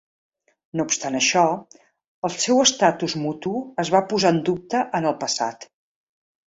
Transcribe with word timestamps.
No 0.79 0.85
obstant 0.91 1.17
això, 1.19 1.43
el 2.29 2.33
seu 2.47 2.63
estatus 2.65 3.17
mutu 3.27 3.55
es 3.85 3.93
va 3.97 4.05
posar 4.15 4.35
en 4.37 4.43
dubte 4.51 4.87
en 5.01 5.11
el 5.13 5.19
passat. 5.27 5.75